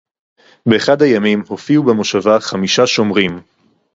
בְּאַחַד 0.65 1.01
הַיָּמִים 1.01 1.43
הוֹפִיעוּ 1.47 1.83
בַּמּוֹשָׁבָה 1.83 2.39
חֲמִשָּׁה 2.39 2.87
שׁומְרִים 2.87 3.41